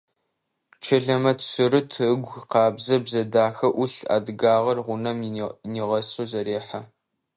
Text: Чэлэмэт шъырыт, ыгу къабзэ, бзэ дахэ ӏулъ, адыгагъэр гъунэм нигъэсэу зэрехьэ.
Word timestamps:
Чэлэмэт 0.83 1.39
шъырыт, 1.49 1.91
ыгу 2.11 2.35
къабзэ, 2.51 2.95
бзэ 3.03 3.21
дахэ 3.33 3.67
ӏулъ, 3.75 3.99
адыгагъэр 4.15 4.79
гъунэм 4.85 5.17
нигъэсэу 5.71 6.25
зэрехьэ. 6.31 6.81